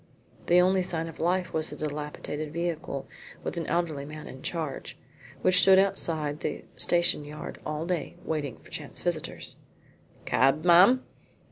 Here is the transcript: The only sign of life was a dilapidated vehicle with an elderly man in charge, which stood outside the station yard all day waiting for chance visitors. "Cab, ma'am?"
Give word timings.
The 0.47 0.59
only 0.59 0.81
sign 0.81 1.07
of 1.07 1.19
life 1.19 1.53
was 1.53 1.71
a 1.71 1.75
dilapidated 1.75 2.51
vehicle 2.51 3.07
with 3.43 3.55
an 3.55 3.67
elderly 3.67 4.03
man 4.03 4.25
in 4.27 4.41
charge, 4.41 4.97
which 5.43 5.59
stood 5.61 5.77
outside 5.77 6.39
the 6.39 6.65
station 6.75 7.23
yard 7.23 7.59
all 7.67 7.85
day 7.85 8.15
waiting 8.25 8.57
for 8.57 8.71
chance 8.71 8.99
visitors. 8.99 9.57
"Cab, 10.25 10.63
ma'am?" 10.65 11.03